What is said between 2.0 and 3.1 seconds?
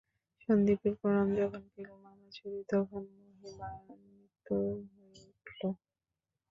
আমার চুরি তখন